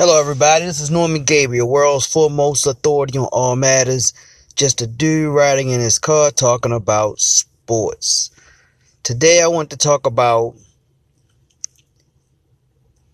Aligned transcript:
Hello, 0.00 0.18
everybody. 0.18 0.64
This 0.64 0.80
is 0.80 0.90
Norman 0.90 1.24
Gabriel, 1.24 1.68
world's 1.68 2.06
foremost 2.06 2.66
authority 2.66 3.18
on 3.18 3.26
all 3.32 3.54
matters. 3.54 4.14
Just 4.56 4.80
a 4.80 4.86
dude 4.86 5.34
riding 5.34 5.68
in 5.68 5.80
his 5.80 5.98
car 5.98 6.30
talking 6.30 6.72
about 6.72 7.20
sports. 7.20 8.30
Today, 9.02 9.42
I 9.42 9.48
want 9.48 9.68
to 9.68 9.76
talk 9.76 10.06
about 10.06 10.54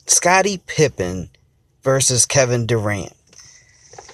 Scottie 0.07 0.62
Pippen 0.64 1.29
versus 1.82 2.25
Kevin 2.25 2.67
Durant. 2.67 3.12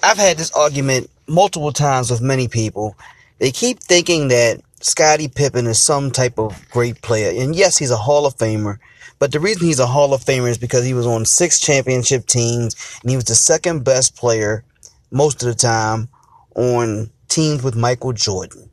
I've 0.01 0.17
had 0.17 0.37
this 0.37 0.51
argument 0.53 1.11
multiple 1.27 1.73
times 1.73 2.09
with 2.09 2.21
many 2.21 2.47
people. 2.47 2.97
They 3.37 3.51
keep 3.51 3.81
thinking 3.81 4.29
that 4.29 4.61
Scottie 4.83 5.29
Pippen 5.29 5.65
is 5.65 5.79
some 5.79 6.11
type 6.11 6.37
of 6.37 6.69
great 6.69 7.01
player. 7.01 7.31
And 7.41 7.55
yes, 7.55 7.77
he's 7.77 7.89
a 7.89 7.97
Hall 7.97 8.25
of 8.25 8.35
Famer. 8.35 8.79
But 9.17 9.31
the 9.31 9.39
reason 9.39 9.65
he's 9.65 9.79
a 9.79 9.87
Hall 9.87 10.13
of 10.13 10.25
Famer 10.25 10.49
is 10.49 10.57
because 10.57 10.83
he 10.83 10.93
was 10.93 11.07
on 11.07 11.23
six 11.23 11.57
championship 11.57 12.27
teams 12.27 12.99
and 13.01 13.09
he 13.09 13.15
was 13.15 13.23
the 13.23 13.33
second 13.35 13.85
best 13.85 14.17
player 14.17 14.65
most 15.09 15.41
of 15.41 15.47
the 15.47 15.55
time 15.55 16.09
on 16.55 17.09
teams 17.29 17.63
with 17.63 17.77
Michael 17.77 18.11
Jordan. 18.11 18.69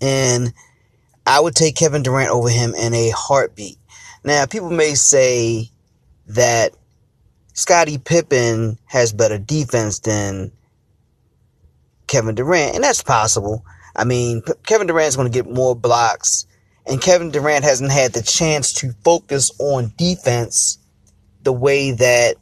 And 0.00 0.54
I 1.26 1.38
would 1.38 1.54
take 1.54 1.76
Kevin 1.76 2.02
Durant 2.02 2.30
over 2.30 2.48
him 2.48 2.74
in 2.74 2.94
a 2.94 3.10
heartbeat. 3.10 3.76
Now, 4.24 4.46
people 4.46 4.70
may 4.70 4.94
say 4.94 5.68
that 6.28 6.72
Scottie 7.52 7.98
Pippen 7.98 8.78
has 8.86 9.12
better 9.12 9.36
defense 9.36 9.98
than 9.98 10.52
Kevin 12.06 12.36
Durant, 12.36 12.74
and 12.74 12.82
that's 12.82 13.02
possible. 13.02 13.66
I 13.94 14.04
mean, 14.04 14.42
Kevin 14.64 14.86
Durant's 14.86 15.16
going 15.16 15.30
to 15.30 15.42
get 15.42 15.50
more 15.50 15.74
blocks 15.74 16.46
and 16.86 17.00
Kevin 17.00 17.30
Durant 17.30 17.64
hasn't 17.64 17.92
had 17.92 18.12
the 18.12 18.22
chance 18.22 18.72
to 18.74 18.92
focus 19.04 19.52
on 19.58 19.92
defense 19.96 20.78
the 21.42 21.52
way 21.52 21.92
that 21.92 22.36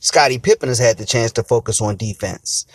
Scottie 0.00 0.38
Pippen 0.38 0.68
has 0.68 0.78
had 0.78 0.98
the 0.98 1.06
chance 1.06 1.32
to 1.32 1.42
focus 1.42 1.80
on 1.80 1.96
defense. 1.96 2.66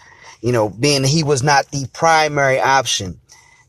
You 0.41 0.51
know, 0.51 0.69
being 0.69 1.03
he 1.03 1.23
was 1.23 1.43
not 1.43 1.71
the 1.71 1.87
primary 1.93 2.59
option. 2.59 3.19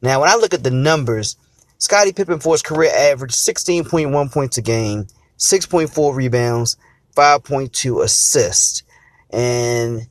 Now, 0.02 0.20
when 0.20 0.30
I 0.30 0.36
look 0.36 0.54
at 0.54 0.64
the 0.64 0.70
numbers, 0.70 1.36
Scottie 1.78 2.12
Pippen 2.12 2.40
for 2.40 2.54
his 2.54 2.62
career 2.62 2.90
averaged 2.92 3.34
16.1 3.34 4.32
points 4.32 4.58
a 4.58 4.62
game, 4.62 5.06
6.4 5.38 6.14
rebounds, 6.14 6.76
5.2 7.16 8.02
assists. 8.02 8.82
And 9.30 10.08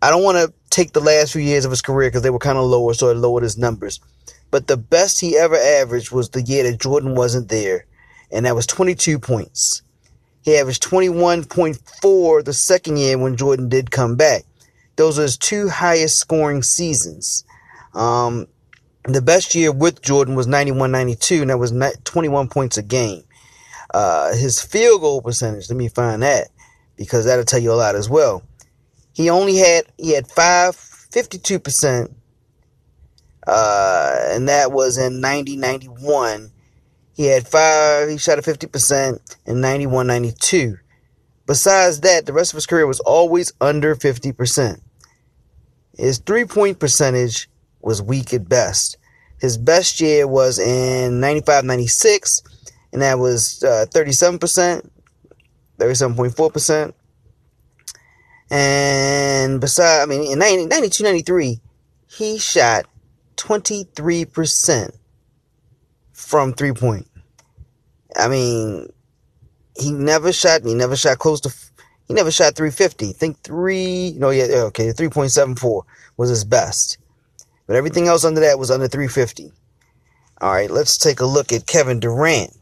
I 0.00 0.10
don't 0.10 0.22
want 0.22 0.38
to 0.38 0.52
take 0.70 0.92
the 0.92 1.00
last 1.00 1.32
few 1.32 1.42
years 1.42 1.64
of 1.64 1.70
his 1.70 1.82
career 1.82 2.08
because 2.08 2.22
they 2.22 2.30
were 2.30 2.38
kind 2.38 2.58
of 2.58 2.64
lower, 2.64 2.94
so 2.94 3.10
I 3.10 3.14
lowered 3.14 3.42
his 3.42 3.58
numbers. 3.58 4.00
But 4.50 4.66
the 4.66 4.76
best 4.76 5.20
he 5.20 5.36
ever 5.36 5.56
averaged 5.56 6.12
was 6.12 6.30
the 6.30 6.42
year 6.42 6.62
that 6.64 6.80
Jordan 6.80 7.14
wasn't 7.14 7.48
there, 7.48 7.86
and 8.30 8.46
that 8.46 8.54
was 8.54 8.66
22 8.66 9.18
points. 9.18 9.82
He 10.42 10.56
averaged 10.56 10.82
21.4 10.82 12.44
the 12.44 12.52
second 12.52 12.96
year 12.96 13.18
when 13.18 13.36
Jordan 13.36 13.68
did 13.68 13.90
come 13.90 14.16
back. 14.16 14.44
Those 14.96 15.18
are 15.18 15.22
his 15.22 15.36
two 15.36 15.68
highest 15.68 16.18
scoring 16.18 16.62
seasons. 16.62 17.44
Um, 17.92 18.46
the 19.04 19.22
best 19.22 19.54
year 19.54 19.72
with 19.72 20.02
Jordan 20.02 20.34
was 20.34 20.46
91 20.46 20.90
92, 20.90 21.42
and 21.42 21.50
that 21.50 21.58
was 21.58 21.72
21 22.04 22.48
points 22.48 22.76
a 22.76 22.82
game. 22.82 23.24
Uh, 23.92 24.34
his 24.34 24.62
field 24.62 25.00
goal 25.00 25.22
percentage, 25.22 25.68
let 25.68 25.76
me 25.76 25.88
find 25.88 26.22
that 26.22 26.48
because 26.96 27.24
that'll 27.24 27.44
tell 27.44 27.60
you 27.60 27.72
a 27.72 27.74
lot 27.74 27.94
as 27.94 28.08
well. 28.08 28.42
He 29.18 29.28
only 29.28 29.56
had, 29.56 29.84
he 29.98 30.12
had 30.14 30.28
five, 30.28 30.74
52% 30.76 32.14
uh, 33.48 34.28
and 34.32 34.46
that 34.48 34.72
was 34.72 34.98
in 34.98 35.20
90 35.20 35.56
91. 35.56 36.52
He 37.14 37.24
had 37.24 37.48
five, 37.48 38.08
he 38.10 38.18
shot 38.18 38.38
at 38.38 38.44
50% 38.44 39.36
in 39.46 39.60
91 39.60 40.06
92. 40.06 40.76
Besides 41.46 42.00
that, 42.02 42.26
the 42.26 42.34
rest 42.34 42.52
of 42.52 42.56
his 42.56 42.66
career 42.66 42.86
was 42.86 43.00
always 43.00 43.52
under 43.58 43.96
50%. 43.96 44.80
His 45.96 46.18
three 46.18 46.44
point 46.44 46.78
percentage 46.78 47.48
was 47.80 48.02
weak 48.02 48.34
at 48.34 48.48
best. 48.50 48.98
His 49.40 49.56
best 49.56 49.98
year 50.00 50.28
was 50.28 50.58
in 50.58 51.18
95 51.18 51.64
96, 51.64 52.42
and 52.92 53.00
that 53.00 53.18
was 53.18 53.64
uh, 53.64 53.86
37%, 53.90 54.90
37.4%. 55.78 56.92
And 58.50 59.60
besides, 59.60 60.02
I 60.02 60.06
mean, 60.06 60.32
in 60.32 60.38
90, 60.38 60.66
92 60.66 61.04
93, 61.04 61.60
he 62.06 62.38
shot 62.38 62.86
23% 63.36 64.90
from 66.12 66.52
three 66.52 66.72
point. 66.72 67.06
I 68.16 68.28
mean, 68.28 68.88
he 69.76 69.92
never 69.92 70.32
shot, 70.32 70.64
he 70.64 70.74
never 70.74 70.96
shot 70.96 71.18
close 71.18 71.40
to, 71.42 71.54
he 72.06 72.14
never 72.14 72.30
shot 72.30 72.56
350. 72.56 73.12
think 73.12 73.40
three, 73.42 74.14
no, 74.16 74.30
yeah, 74.30 74.44
okay, 74.66 74.88
3.74 74.88 75.82
was 76.16 76.30
his 76.30 76.44
best. 76.44 76.98
But 77.66 77.76
everything 77.76 78.08
else 78.08 78.24
under 78.24 78.40
that 78.40 78.58
was 78.58 78.70
under 78.70 78.88
350. 78.88 79.52
All 80.40 80.52
right, 80.52 80.70
let's 80.70 80.96
take 80.96 81.20
a 81.20 81.26
look 81.26 81.52
at 81.52 81.66
Kevin 81.66 82.00
Durant. 82.00 82.56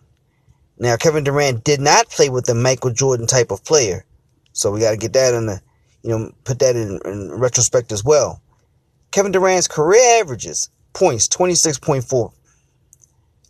Now, 0.78 0.96
Kevin 0.96 1.24
Durant 1.24 1.64
did 1.64 1.80
not 1.80 2.10
play 2.10 2.28
with 2.28 2.44
the 2.46 2.54
Michael 2.54 2.90
Jordan 2.90 3.26
type 3.26 3.50
of 3.50 3.64
player. 3.64 4.04
So 4.52 4.70
we 4.70 4.80
got 4.80 4.90
to 4.90 4.96
get 4.96 5.12
that 5.14 5.32
in 5.32 5.46
the, 5.46 5.60
you 6.06 6.16
know, 6.16 6.32
put 6.44 6.60
that 6.60 6.76
in, 6.76 7.00
in 7.04 7.32
retrospect 7.32 7.90
as 7.90 8.04
well. 8.04 8.40
Kevin 9.10 9.32
Durant's 9.32 9.66
career 9.66 10.20
averages 10.20 10.70
points 10.92 11.28
26.4, 11.28 12.32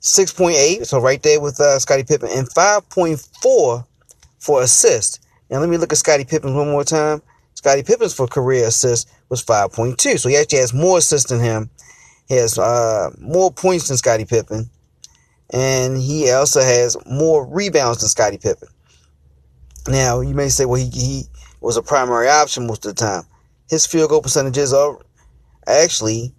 6.8, 0.00 0.86
so 0.86 1.00
right 1.00 1.22
there 1.22 1.40
with 1.40 1.60
uh, 1.60 1.78
Scottie 1.78 2.04
Pippen, 2.04 2.30
and 2.32 2.48
5.4 2.48 3.86
for 4.38 4.62
assists. 4.62 5.20
Now 5.50 5.60
let 5.60 5.68
me 5.68 5.76
look 5.76 5.92
at 5.92 5.98
Scottie 5.98 6.24
Pippen 6.24 6.54
one 6.54 6.70
more 6.70 6.82
time. 6.82 7.20
Scottie 7.54 7.82
Pippen's 7.82 8.14
for 8.14 8.26
career 8.26 8.66
assists 8.66 9.10
was 9.28 9.44
5.2, 9.44 10.18
so 10.18 10.28
he 10.30 10.36
actually 10.36 10.60
has 10.60 10.72
more 10.72 10.98
assists 10.98 11.28
than 11.30 11.40
him. 11.40 11.68
He 12.26 12.36
has 12.36 12.58
uh, 12.58 13.10
more 13.18 13.52
points 13.52 13.88
than 13.88 13.98
Scottie 13.98 14.24
Pippen, 14.24 14.70
and 15.50 15.98
he 15.98 16.30
also 16.30 16.60
has 16.62 16.96
more 17.06 17.46
rebounds 17.46 18.00
than 18.00 18.08
Scottie 18.08 18.38
Pippen. 18.38 18.68
Now 19.88 20.20
you 20.20 20.34
may 20.34 20.48
say, 20.48 20.64
well, 20.64 20.80
he, 20.80 20.88
he 20.90 21.24
was 21.66 21.76
a 21.76 21.82
primary 21.82 22.28
option 22.28 22.68
most 22.68 22.86
of 22.86 22.94
the 22.94 23.04
time. 23.04 23.24
His 23.68 23.84
field 23.84 24.10
goal 24.10 24.22
percentages 24.22 24.72
are 24.72 25.00
actually 25.66 26.32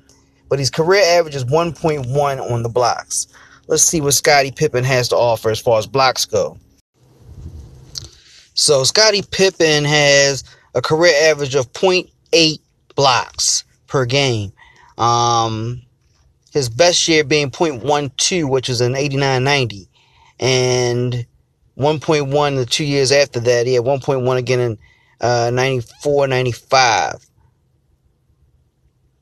but 0.49 0.59
his 0.59 0.71
career 0.71 1.03
average 1.05 1.35
is 1.35 1.45
1.1 1.45 2.51
on 2.51 2.63
the 2.63 2.69
blocks. 2.69 3.27
Let's 3.67 3.83
see 3.83 4.01
what 4.01 4.15
Scottie 4.15 4.51
Pippen 4.51 4.85
has 4.85 5.09
to 5.09 5.17
offer 5.17 5.51
as 5.51 5.61
far 5.61 5.79
as 5.79 5.87
blocks 5.87 6.25
go. 6.25 6.59
So 8.55 8.83
Scottie 8.85 9.23
Pippen 9.23 9.85
has 9.85 10.43
a 10.75 10.83
career 10.83 11.15
average 11.31 11.55
of 11.55 11.73
0.8 11.73 12.59
blocks 12.97 13.65
per 13.87 14.05
game. 14.05 14.53
Um, 14.97 15.83
his 16.53 16.69
best 16.69 17.07
year 17.07 17.25
being 17.25 17.51
0.12, 17.51 18.49
which 18.49 18.69
was 18.69 18.81
an 18.81 18.95
89.90, 18.95 19.87
and 20.41 21.27
1.1 21.79 22.57
the 22.57 22.67
two 22.67 22.85
years 22.85 23.13
after 23.13 23.39
that. 23.41 23.67
He 23.67 23.75
had 23.75 23.85
1.1 23.85 24.37
again 24.37 24.61
in 24.61 24.79
uh, 25.21 25.51
94, 25.53 26.27
95. 26.27 27.25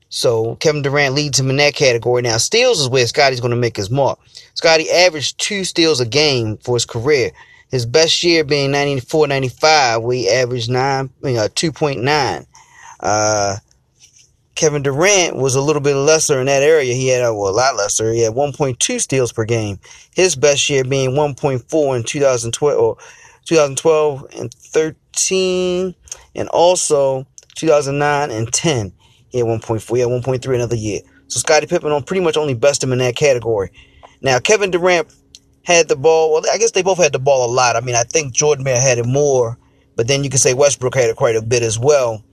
So 0.09 0.55
Kevin 0.55 0.81
Durant 0.81 1.15
leads 1.15 1.39
him 1.39 1.49
in 1.49 1.57
that 1.57 1.75
category. 1.75 2.21
Now 2.21 2.37
steals 2.37 2.79
is 2.79 2.89
where 2.89 3.05
Scottie's 3.07 3.41
going 3.41 3.51
to 3.51 3.57
make 3.57 3.75
his 3.75 3.89
mark. 3.89 4.19
Scotty 4.53 4.89
averaged 4.89 5.37
two 5.37 5.63
steals 5.63 5.99
a 5.99 6.05
game 6.05 6.57
for 6.57 6.75
his 6.75 6.85
career. 6.85 7.31
His 7.69 7.85
best 7.85 8.23
year 8.23 8.43
being 8.43 8.71
94, 8.71 9.27
95, 9.27 10.01
where 10.01 10.15
he 10.15 10.29
averaged 10.29 10.69
nine, 10.69 11.09
you 11.21 11.33
know, 11.33 11.47
2.9. 11.47 12.45
Uh, 12.99 13.57
Kevin 14.55 14.81
Durant 14.81 15.35
was 15.35 15.53
a 15.53 15.61
little 15.61 15.81
bit 15.81 15.95
lesser 15.95 16.39
in 16.39 16.47
that 16.47 16.63
area. 16.63 16.93
He 16.93 17.09
had, 17.09 17.21
well, 17.21 17.49
a 17.49 17.51
lot 17.51 17.75
lesser. 17.75 18.11
He 18.11 18.21
had 18.21 18.33
1.2 18.33 18.99
steals 18.99 19.31
per 19.31 19.45
game. 19.45 19.79
His 20.15 20.35
best 20.35 20.69
year 20.69 20.83
being 20.83 21.11
1.4 21.11 21.95
in 21.95 22.03
2012, 22.03 22.97
2012 23.45 24.25
and 24.39 24.51
13, 24.51 25.93
and 26.35 26.49
also 26.49 27.27
2009 27.55 28.31
and 28.31 28.51
10. 28.51 28.93
He 29.29 29.39
had 29.39 29.47
1.4. 29.47 29.95
He 29.95 30.01
had 30.01 30.09
1.3 30.09 30.55
another 30.55 30.75
year. 30.75 31.01
So 31.27 31.39
Scottie 31.39 31.67
Pippen 31.67 31.91
on 31.91 32.03
pretty 32.03 32.23
much 32.23 32.37
only 32.37 32.53
best 32.53 32.83
him 32.83 32.93
in 32.93 32.99
that 32.99 33.15
category. 33.15 33.71
Now 34.21 34.39
Kevin 34.39 34.71
Durant 34.71 35.13
had 35.63 35.89
the 35.89 35.95
ball. 35.95 36.33
Well, 36.33 36.43
I 36.51 36.57
guess 36.57 36.71
they 36.71 36.81
both 36.81 36.97
had 36.97 37.13
the 37.13 37.19
ball 37.19 37.49
a 37.49 37.51
lot. 37.51 37.75
I 37.75 37.81
mean, 37.81 37.95
I 37.95 38.03
think 38.03 38.33
Jordan 38.33 38.63
may 38.63 38.71
have 38.71 38.81
had 38.81 38.97
it 38.97 39.05
more, 39.05 39.57
but 39.95 40.07
then 40.07 40.23
you 40.23 40.29
could 40.29 40.39
say 40.39 40.53
Westbrook 40.53 40.95
had 40.95 41.09
it 41.09 41.15
quite 41.15 41.35
a 41.35 41.41
bit 41.41 41.63
as 41.63 41.77
well. 41.77 42.23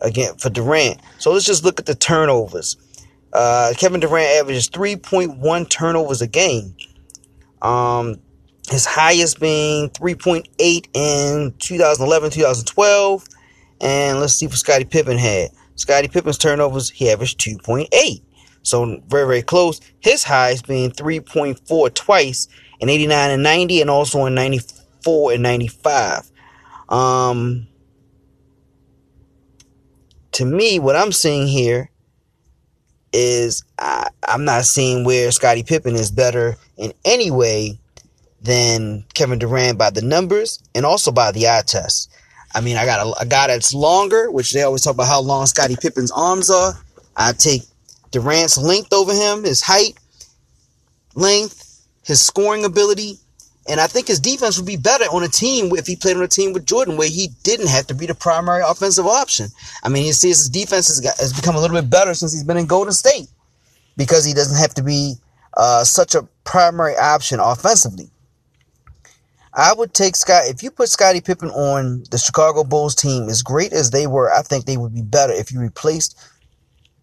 Again 0.00 0.36
for 0.36 0.50
Durant. 0.50 1.00
So 1.18 1.32
let's 1.32 1.46
just 1.46 1.64
look 1.64 1.80
at 1.80 1.86
the 1.86 1.94
turnovers. 1.94 2.76
Uh, 3.32 3.72
Kevin 3.76 4.00
Durant 4.00 4.38
averages 4.38 4.68
3.1 4.68 5.68
turnovers 5.68 6.22
a 6.22 6.26
game. 6.26 6.74
Um, 7.62 8.20
his 8.70 8.86
highest 8.86 9.40
being 9.40 9.90
3.8 9.90 10.88
in 10.94 11.54
2011, 11.58 12.30
2012. 12.30 13.24
And 13.80 14.20
let's 14.20 14.34
see 14.34 14.46
what 14.46 14.56
Scottie 14.56 14.84
Pippen 14.84 15.18
had. 15.18 15.50
Scottie 15.76 16.08
Pippen's 16.08 16.38
turnovers, 16.38 16.90
he 16.90 17.10
averaged 17.10 17.40
2.8. 17.40 18.22
So 18.62 19.00
very, 19.08 19.26
very 19.26 19.42
close. 19.42 19.80
His 20.00 20.24
highest 20.24 20.66
being 20.66 20.90
3.4 20.90 21.94
twice 21.94 22.48
in 22.80 22.88
89 22.88 23.30
and 23.30 23.42
90 23.42 23.80
and 23.82 23.90
also 23.90 24.24
in 24.26 24.34
94 24.34 25.32
and 25.32 25.42
95. 25.42 26.30
Um, 26.88 27.66
to 30.32 30.44
me, 30.44 30.78
what 30.78 30.96
I'm 30.96 31.12
seeing 31.12 31.46
here 31.46 31.90
is 33.12 33.64
I, 33.78 34.08
I'm 34.26 34.44
not 34.44 34.64
seeing 34.64 35.04
where 35.04 35.30
Scottie 35.30 35.62
Pippen 35.62 35.94
is 35.94 36.10
better 36.10 36.56
in 36.76 36.92
any 37.04 37.30
way 37.30 37.78
than 38.42 39.04
Kevin 39.14 39.38
Durant 39.38 39.78
by 39.78 39.90
the 39.90 40.02
numbers 40.02 40.62
and 40.74 40.84
also 40.84 41.12
by 41.12 41.32
the 41.32 41.48
eye 41.48 41.62
test. 41.66 42.10
I 42.54 42.60
mean, 42.60 42.76
I 42.76 42.84
got 42.86 43.06
a, 43.06 43.22
a 43.22 43.26
guy 43.26 43.48
that's 43.48 43.74
longer, 43.74 44.30
which 44.30 44.52
they 44.52 44.62
always 44.62 44.82
talk 44.82 44.94
about 44.94 45.08
how 45.08 45.20
long 45.20 45.46
Scottie 45.46 45.76
Pippen's 45.76 46.12
arms 46.12 46.50
are. 46.50 46.74
I 47.16 47.32
take 47.32 47.62
Durant's 48.12 48.56
length 48.56 48.92
over 48.92 49.12
him, 49.12 49.42
his 49.42 49.60
height, 49.60 49.98
length, 51.14 51.84
his 52.04 52.22
scoring 52.22 52.64
ability, 52.64 53.18
and 53.68 53.80
I 53.80 53.86
think 53.86 54.08
his 54.08 54.20
defense 54.20 54.58
would 54.58 54.66
be 54.66 54.76
better 54.76 55.04
on 55.04 55.22
a 55.22 55.28
team 55.28 55.70
if 55.74 55.86
he 55.86 55.96
played 55.96 56.16
on 56.16 56.22
a 56.22 56.28
team 56.28 56.52
with 56.52 56.66
Jordan, 56.66 56.96
where 56.96 57.08
he 57.08 57.28
didn't 57.42 57.68
have 57.68 57.86
to 57.86 57.94
be 57.94 58.06
the 58.06 58.14
primary 58.14 58.62
offensive 58.62 59.06
option. 59.06 59.48
I 59.82 59.88
mean, 59.88 60.06
you 60.06 60.12
see 60.12 60.28
his 60.28 60.50
defense 60.50 60.88
has, 60.88 61.00
got, 61.00 61.18
has 61.18 61.32
become 61.32 61.56
a 61.56 61.60
little 61.60 61.80
bit 61.80 61.88
better 61.88 62.12
since 62.14 62.32
he's 62.32 62.44
been 62.44 62.58
in 62.58 62.66
Golden 62.66 62.92
State 62.92 63.28
because 63.96 64.24
he 64.24 64.34
doesn't 64.34 64.58
have 64.58 64.74
to 64.74 64.82
be 64.82 65.14
uh, 65.56 65.82
such 65.82 66.14
a 66.14 66.28
primary 66.44 66.94
option 66.96 67.40
offensively. 67.40 68.10
I 69.56 69.72
would 69.72 69.94
take 69.94 70.16
Scott 70.16 70.44
if 70.46 70.62
you 70.62 70.70
put 70.70 70.88
Scottie 70.88 71.20
Pippen 71.20 71.50
on 71.50 72.04
the 72.10 72.18
Chicago 72.18 72.64
Bulls 72.64 72.94
team, 72.94 73.28
as 73.28 73.42
great 73.42 73.72
as 73.72 73.90
they 73.90 74.06
were, 74.06 74.32
I 74.32 74.42
think 74.42 74.64
they 74.64 74.76
would 74.76 74.92
be 74.92 75.02
better 75.02 75.32
if 75.32 75.52
you 75.52 75.60
replaced 75.60 76.18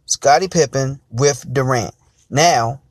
Scottie 0.06 0.50
Pippen 0.50 1.00
with 1.10 1.46
Durant. 1.52 1.96
Now, 2.30 2.82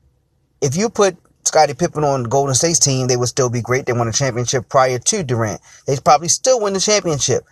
if 0.61 0.75
you 0.75 0.89
put 0.89 1.15
Scottie 1.45 1.75
Pippen 1.75 2.03
on 2.03 2.23
the 2.23 2.29
Golden 2.29 2.55
State's 2.55 2.79
team, 2.79 3.07
they 3.07 3.17
would 3.17 3.27
still 3.27 3.49
be 3.49 3.61
great. 3.61 3.85
They 3.85 3.93
won 3.93 4.07
a 4.07 4.11
championship 4.11 4.67
prior 4.67 4.97
to 4.97 5.23
Durant. 5.23 5.61
They'd 5.85 6.03
probably 6.03 6.27
still 6.27 6.59
win 6.59 6.73
the 6.73 6.79
championship. 6.79 7.43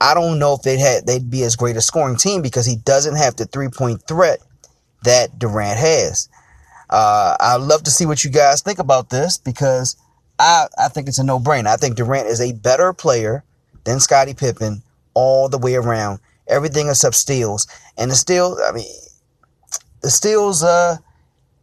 I 0.00 0.14
don't 0.14 0.38
know 0.38 0.54
if 0.54 0.62
they'd 0.62 0.78
had 0.78 1.06
they'd 1.06 1.28
be 1.28 1.42
as 1.42 1.56
great 1.56 1.76
a 1.76 1.80
scoring 1.80 2.16
team 2.16 2.40
because 2.40 2.66
he 2.66 2.76
doesn't 2.76 3.16
have 3.16 3.34
the 3.34 3.46
three 3.46 3.68
point 3.68 4.02
threat 4.06 4.38
that 5.02 5.38
Durant 5.38 5.78
has. 5.78 6.28
Uh, 6.88 7.36
I'd 7.40 7.56
love 7.56 7.82
to 7.84 7.90
see 7.90 8.06
what 8.06 8.22
you 8.22 8.30
guys 8.30 8.60
think 8.60 8.78
about 8.78 9.10
this 9.10 9.38
because 9.38 9.96
I, 10.38 10.66
I 10.78 10.88
think 10.88 11.08
it's 11.08 11.18
a 11.18 11.24
no 11.24 11.38
brainer. 11.38 11.66
I 11.66 11.76
think 11.76 11.96
Durant 11.96 12.28
is 12.28 12.40
a 12.40 12.52
better 12.52 12.92
player 12.92 13.44
than 13.84 14.00
Scottie 14.00 14.34
Pippen 14.34 14.82
all 15.14 15.48
the 15.48 15.58
way 15.58 15.74
around. 15.74 16.20
Everything 16.46 16.88
except 16.88 17.16
steals. 17.16 17.66
And 17.96 18.10
the 18.10 18.14
steals, 18.14 18.60
I 18.66 18.72
mean, 18.72 18.86
the 20.00 20.10
steals, 20.10 20.62
uh, 20.62 20.96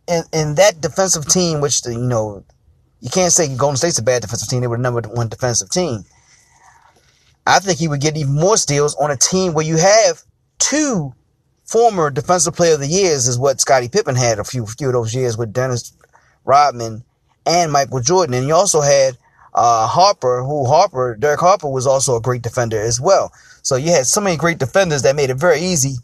in, 0.08 0.24
in 0.34 0.56
that 0.56 0.82
defensive 0.82 1.28
team, 1.28 1.62
which, 1.62 1.82
the, 1.82 1.94
you 1.94 2.00
know, 2.00 2.44
you 3.00 3.10
can't 3.10 3.32
say 3.32 3.56
Golden 3.56 3.78
State's 3.78 3.98
a 3.98 4.04
bad 4.04 4.22
defensive 4.22 4.50
team. 4.50 4.62
They 4.62 4.68
were 4.68 4.78
the 4.78 4.84
number 4.84 5.02
one 5.02 5.30
defensive 5.30 5.70
team. 5.70 6.04
I 7.48 7.60
think 7.60 7.80
he 7.80 7.88
would 7.88 8.02
get 8.02 8.18
even 8.18 8.34
more 8.34 8.58
steals 8.58 8.96
on 8.96 9.12
a 9.12 9.18
team 9.18 9.54
where 9.54 9.66
you 9.66 9.78
have 9.78 10.24
two 10.58 11.14
former 11.66 12.10
defensive 12.10 12.56
player 12.56 12.74
of 12.74 12.80
the 12.80 12.88
years 12.88 13.28
is 13.28 13.38
what 13.38 13.62
Scottie 13.62 13.90
Pippen 13.90 14.16
had 14.16 14.40
a 14.40 14.44
few, 14.44 14.66
few 14.66 14.88
of 14.88 14.94
those 14.94 15.14
years 15.14 15.38
with 15.38 15.54
Dennis 15.54 15.94
Rodman 16.44 17.04
and 17.46 17.72
Michael 17.72 18.02
Jordan. 18.02 18.36
And 18.36 18.48
you 18.48 18.54
also 18.54 18.82
had 18.82 19.18
uh, 19.54 19.88
Harper, 19.88 20.44
who 20.44 20.66
Harper, 20.66 21.16
Derek 21.16 21.40
Harper 21.40 21.70
was 21.70 21.88
also 21.88 22.16
a 22.16 22.22
great 22.22 22.42
defender 22.42 22.80
as 22.80 23.00
well. 23.00 23.32
So 23.62 23.76
you 23.76 23.92
had 23.92 24.06
so 24.06 24.22
many 24.22 24.38
great 24.38 24.60
defenders 24.60 25.02
that 25.04 25.16
made 25.16 25.30
it 25.30 25.36
very 25.36 25.60
easy 25.60 25.96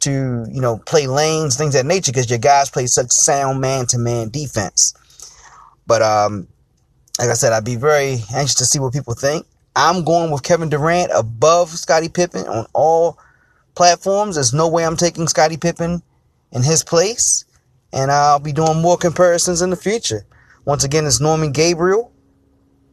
to, 0.00 0.46
you 0.50 0.60
know, 0.60 0.78
play 0.78 1.06
lanes, 1.06 1.56
things 1.56 1.74
of 1.74 1.82
that 1.82 1.88
nature, 1.88 2.12
because 2.12 2.30
your 2.30 2.38
guys 2.38 2.70
play 2.70 2.86
such 2.86 3.10
sound 3.10 3.60
man 3.60 3.86
to 3.86 3.98
man 3.98 4.30
defense. 4.30 4.94
But 5.86 6.02
um, 6.02 6.48
like 7.18 7.28
I 7.28 7.34
said, 7.34 7.52
I'd 7.52 7.64
be 7.64 7.76
very 7.76 8.20
anxious 8.34 8.54
to 8.56 8.64
see 8.64 8.78
what 8.78 8.92
people 8.92 9.14
think. 9.14 9.46
I'm 9.76 10.04
going 10.04 10.30
with 10.30 10.42
Kevin 10.42 10.68
Durant 10.68 11.10
above 11.14 11.68
Scottie 11.70 12.08
Pippen 12.08 12.46
on 12.46 12.66
all 12.72 13.18
platforms. 13.74 14.36
There's 14.36 14.54
no 14.54 14.68
way 14.68 14.84
I'm 14.84 14.96
taking 14.96 15.28
Scottie 15.28 15.56
Pippen 15.56 16.02
in 16.52 16.62
his 16.62 16.82
place. 16.82 17.44
And 17.92 18.10
I'll 18.10 18.38
be 18.38 18.52
doing 18.52 18.80
more 18.80 18.96
comparisons 18.96 19.62
in 19.62 19.70
the 19.70 19.76
future. 19.76 20.24
Once 20.70 20.84
again, 20.84 21.04
it's 21.04 21.20
Norman 21.20 21.50
Gabriel. 21.50 22.12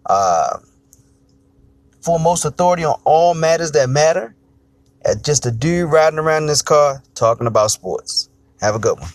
Uh, 0.03 0.57
foremost 2.01 2.43
authority 2.43 2.83
on 2.83 2.99
all 3.03 3.35
matters 3.35 3.73
that 3.73 3.87
matter. 3.87 4.35
At 5.05 5.23
Just 5.23 5.45
a 5.45 5.51
dude 5.51 5.91
riding 5.91 6.17
around 6.17 6.41
in 6.41 6.47
this 6.47 6.63
car 6.63 7.03
talking 7.13 7.45
about 7.45 7.69
sports. 7.69 8.29
Have 8.61 8.73
a 8.73 8.79
good 8.79 8.99
one. 8.99 9.11